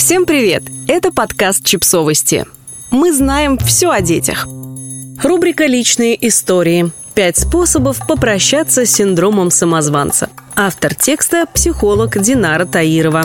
Всем 0.00 0.24
привет! 0.24 0.62
Это 0.88 1.12
подкаст 1.12 1.62
«Чипсовости». 1.62 2.46
Мы 2.90 3.12
знаем 3.12 3.58
все 3.58 3.90
о 3.90 4.00
детях. 4.00 4.48
Рубрика 5.22 5.66
«Личные 5.66 6.26
истории». 6.26 6.90
Пять 7.12 7.36
способов 7.36 8.00
попрощаться 8.08 8.86
с 8.86 8.92
синдромом 8.92 9.50
самозванца. 9.50 10.30
Автор 10.56 10.94
текста– 10.94 11.44
психолог 11.54 12.18
Динара 12.18 12.64
Таирова. 12.64 13.24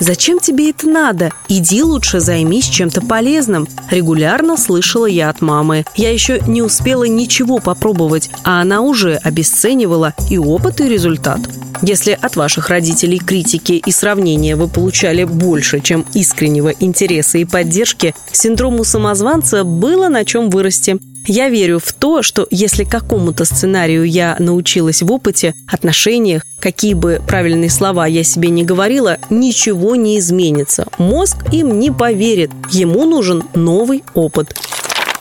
Зачем 0.00 0.40
тебе 0.40 0.70
это 0.70 0.88
надо? 0.88 1.30
Иди 1.46 1.80
лучше 1.84 2.18
займись 2.18 2.66
чем-то 2.66 3.02
полезным. 3.02 3.68
Регулярно 3.88 4.56
слышала 4.56 5.06
я 5.06 5.30
от 5.30 5.40
мамы. 5.40 5.84
Я 5.94 6.10
еще 6.10 6.40
не 6.40 6.60
успела 6.60 7.04
ничего 7.04 7.60
попробовать, 7.60 8.30
а 8.42 8.60
она 8.60 8.80
уже 8.80 9.14
обесценивала 9.14 10.14
и 10.28 10.38
опыт, 10.38 10.80
и 10.80 10.88
результат. 10.88 11.38
Если 11.82 12.18
от 12.20 12.36
ваших 12.36 12.68
родителей 12.68 13.18
критики 13.18 13.72
и 13.72 13.90
сравнения 13.90 14.54
вы 14.54 14.68
получали 14.68 15.24
больше, 15.24 15.80
чем 15.80 16.04
искреннего 16.12 16.68
интереса 16.78 17.38
и 17.38 17.44
поддержки, 17.44 18.14
синдрому 18.32 18.84
самозванца 18.84 19.64
было 19.64 20.08
на 20.08 20.24
чем 20.24 20.50
вырасти. 20.50 20.98
Я 21.26 21.48
верю 21.48 21.78
в 21.78 21.92
то, 21.92 22.22
что 22.22 22.46
если 22.50 22.84
какому-то 22.84 23.44
сценарию 23.44 24.04
я 24.04 24.36
научилась 24.38 25.02
в 25.02 25.12
опыте, 25.12 25.54
отношениях, 25.66 26.42
какие 26.58 26.94
бы 26.94 27.22
правильные 27.26 27.70
слова 27.70 28.06
я 28.06 28.24
себе 28.24 28.50
не 28.50 28.64
говорила, 28.64 29.18
ничего 29.28 29.96
не 29.96 30.18
изменится. 30.18 30.86
Мозг 30.98 31.36
им 31.52 31.78
не 31.78 31.90
поверит. 31.90 32.50
Ему 32.70 33.04
нужен 33.04 33.44
новый 33.54 34.02
опыт. 34.14 34.56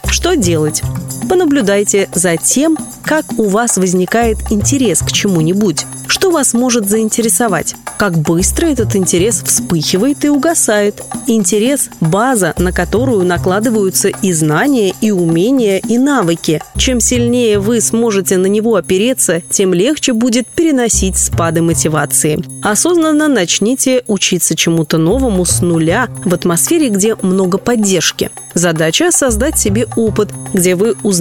Что 0.09 0.35
делать? 0.35 0.81
Понаблюдайте 1.29 2.09
за 2.11 2.37
тем, 2.37 2.75
как 3.03 3.23
у 3.37 3.43
вас 3.43 3.77
возникает 3.77 4.37
интерес 4.49 4.99
к 5.01 5.11
чему-нибудь. 5.11 5.85
Что 6.07 6.31
вас 6.31 6.55
может 6.55 6.89
заинтересовать? 6.89 7.75
Как 7.99 8.17
быстро 8.17 8.65
этот 8.65 8.95
интерес 8.95 9.43
вспыхивает 9.45 10.25
и 10.25 10.29
угасает? 10.29 11.03
Интерес– 11.27 11.89
база, 12.01 12.55
на 12.57 12.71
которую 12.71 13.25
накладываются 13.25 14.07
и 14.07 14.33
знания, 14.33 14.93
и 15.01 15.11
умения, 15.11 15.77
и 15.77 15.99
навыки. 15.99 16.61
Чем 16.77 16.99
сильнее 16.99 17.59
вы 17.59 17.79
сможете 17.79 18.37
на 18.37 18.47
него 18.47 18.75
опереться, 18.75 19.43
тем 19.51 19.73
легче 19.73 20.13
будет 20.13 20.47
переносить 20.47 21.17
спады 21.17 21.61
мотивации. 21.61 22.43
Осознанно 22.63 23.27
начните 23.27 24.03
учиться 24.07 24.55
чему-то 24.55 24.97
новому 24.97 25.45
с 25.45 25.61
нуля 25.61 26.07
в 26.25 26.33
атмосфере, 26.33 26.89
где 26.89 27.15
много 27.21 27.59
поддержки. 27.59 28.31
Задача– 28.55 29.11
создать 29.11 29.59
себе 29.59 29.87
опыт, 29.95 30.29
где 30.53 30.73
вы 30.75 30.95
узнаете 31.03 31.18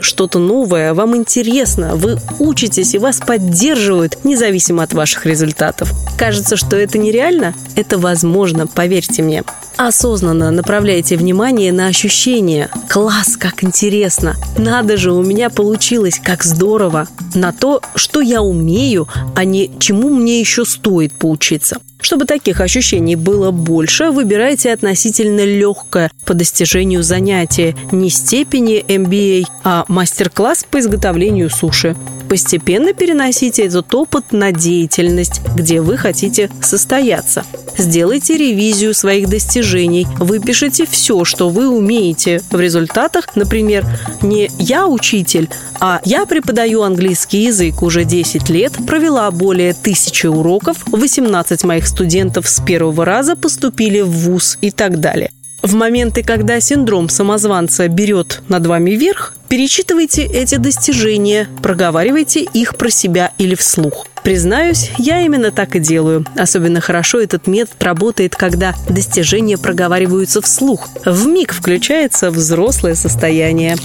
что-то 0.00 0.38
новое, 0.38 0.94
вам 0.94 1.16
интересно, 1.16 1.94
вы 1.94 2.18
учитесь 2.38 2.94
и 2.94 2.98
вас 2.98 3.18
поддерживают, 3.18 4.24
независимо 4.24 4.82
от 4.82 4.92
ваших 4.92 5.26
результатов. 5.26 5.92
Кажется, 6.18 6.56
что 6.56 6.76
это 6.76 6.98
нереально? 6.98 7.54
Это 7.76 7.98
возможно, 7.98 8.66
поверьте 8.66 9.22
мне. 9.22 9.44
Осознанно 9.78 10.50
направляйте 10.50 11.16
внимание 11.16 11.70
на 11.70 11.86
ощущения. 11.86 12.68
Класс, 12.88 13.36
как 13.36 13.62
интересно! 13.62 14.34
Надо 14.56 14.96
же, 14.96 15.12
у 15.12 15.22
меня 15.22 15.50
получилось, 15.50 16.20
как 16.22 16.42
здорово! 16.42 17.06
На 17.34 17.52
то, 17.52 17.80
что 17.94 18.20
я 18.20 18.42
умею, 18.42 19.06
а 19.36 19.44
не 19.44 19.70
чему 19.78 20.10
мне 20.10 20.40
еще 20.40 20.64
стоит 20.64 21.12
поучиться. 21.12 21.78
Чтобы 22.00 22.24
таких 22.24 22.60
ощущений 22.60 23.14
было 23.14 23.52
больше, 23.52 24.10
выбирайте 24.10 24.72
относительно 24.72 25.44
легкое 25.44 26.10
по 26.26 26.34
достижению 26.34 27.04
занятие 27.04 27.76
не 27.92 28.10
степени 28.10 28.84
MBA, 28.84 29.44
а 29.62 29.84
мастер-класс 29.86 30.66
по 30.68 30.80
изготовлению 30.80 31.50
суши. 31.50 31.96
Постепенно 32.28 32.92
переносите 32.92 33.64
этот 33.64 33.94
опыт 33.94 34.32
на 34.32 34.52
деятельность, 34.52 35.40
где 35.56 35.80
вы 35.80 35.96
хотите 35.96 36.50
состояться. 36.60 37.44
Сделайте 37.78 38.36
ревизию 38.36 38.92
своих 38.92 39.28
достижений, 39.28 40.06
выпишите 40.18 40.84
все, 40.84 41.24
что 41.24 41.48
вы 41.48 41.68
умеете. 41.68 42.42
В 42.50 42.60
результатах, 42.60 43.36
например, 43.36 43.86
не 44.20 44.50
«я 44.58 44.86
учитель», 44.86 45.48
а 45.80 46.00
«я 46.04 46.26
преподаю 46.26 46.82
английский 46.82 47.44
язык 47.44 47.82
уже 47.82 48.04
10 48.04 48.50
лет, 48.50 48.72
провела 48.86 49.30
более 49.30 49.74
тысячи 49.74 50.26
уроков, 50.26 50.78
18 50.86 51.64
моих 51.64 51.86
студентов 51.86 52.48
с 52.48 52.60
первого 52.60 53.04
раза 53.04 53.36
поступили 53.36 54.00
в 54.00 54.10
ВУЗ» 54.10 54.58
и 54.60 54.70
так 54.70 54.98
далее. 55.00 55.30
В 55.62 55.74
моменты, 55.74 56.22
когда 56.22 56.60
синдром 56.60 57.08
самозванца 57.08 57.88
берет 57.88 58.42
над 58.48 58.66
вами 58.66 58.92
верх, 58.92 59.34
перечитывайте 59.48 60.22
эти 60.22 60.54
достижения, 60.54 61.48
проговаривайте 61.62 62.42
их 62.42 62.76
про 62.76 62.90
себя 62.90 63.32
или 63.38 63.54
вслух. 63.56 64.06
Признаюсь, 64.22 64.90
я 64.98 65.22
именно 65.22 65.50
так 65.50 65.74
и 65.74 65.80
делаю. 65.80 66.24
Особенно 66.36 66.80
хорошо 66.80 67.20
этот 67.20 67.46
метод 67.46 67.82
работает, 67.82 68.36
когда 68.36 68.74
достижения 68.88 69.58
проговариваются 69.58 70.40
вслух. 70.40 70.88
В 71.04 71.26
миг 71.26 71.52
включается 71.52 72.30
взрослое 72.30 72.94
состояние. 72.94 73.76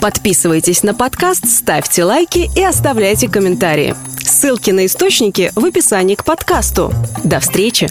Подписывайтесь 0.00 0.82
на 0.82 0.94
подкаст, 0.94 1.48
ставьте 1.48 2.04
лайки 2.04 2.50
и 2.54 2.62
оставляйте 2.62 3.28
комментарии. 3.28 3.94
Ссылки 4.22 4.70
на 4.70 4.86
источники 4.86 5.52
в 5.54 5.64
описании 5.64 6.16
к 6.16 6.24
подкасту. 6.24 6.92
До 7.24 7.40
встречи! 7.40 7.88